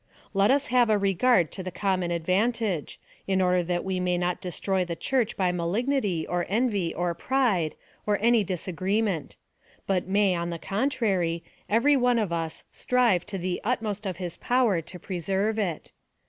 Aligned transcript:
Let 0.33 0.49
us 0.49 0.69
have 0.73 0.89
a 0.89 0.97
regard 0.97 1.51
to 1.51 1.61
the 1.61 1.69
common 1.69 2.09
advantage, 2.09 2.99
in 3.27 3.39
order 3.39 3.61
that 3.65 3.83
we 3.85 3.99
may 3.99 4.17
not 4.17 4.41
destroy 4.41 4.83
the 4.83 4.95
Church 4.95 5.37
by 5.37 5.51
malignity, 5.51 6.25
or 6.25 6.47
envy, 6.49 6.91
or 6.95 7.13
pride, 7.13 7.75
or 8.07 8.17
any 8.19 8.43
disagreement; 8.43 9.35
but 9.85 10.07
may, 10.07 10.33
on 10.33 10.49
the 10.49 10.57
contrary, 10.57 11.43
every 11.69 11.95
one 11.95 12.17
of 12.17 12.31
us, 12.33 12.63
strive 12.71 13.27
to 13.27 13.37
the 13.37 13.61
utmost 13.63 14.07
of 14.07 14.17
his 14.17 14.37
power 14.37 14.81
to 14.81 14.97
preserve 14.97 15.59
it. 15.59 15.91